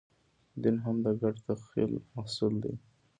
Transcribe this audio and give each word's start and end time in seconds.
دین 0.61 0.77
هم 0.85 0.95
د 1.05 1.07
ګډ 1.21 1.35
تخیل 1.47 1.93
محصول 2.15 2.53
دی. 2.63 2.73